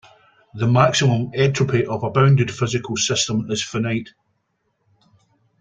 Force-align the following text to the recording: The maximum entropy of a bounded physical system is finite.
The 0.55 0.65
maximum 0.65 1.29
entropy 1.35 1.85
of 1.85 2.03
a 2.03 2.09
bounded 2.09 2.49
physical 2.49 2.97
system 2.97 3.51
is 3.51 3.63
finite. 3.63 4.09